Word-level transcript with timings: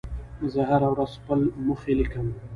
زه 0.53 0.61
هره 0.69 0.87
ورځ 0.93 1.11
خپل 1.21 1.39
موخې 1.65 1.93
لیکم. 1.99 2.27